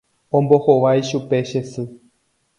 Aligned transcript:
Ombohovái 0.37 1.03
chupe 1.09 1.37
che 1.49 1.61
sy. 1.71 1.83